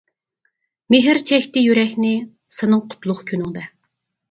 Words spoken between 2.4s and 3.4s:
سېنىڭ قۇتلۇق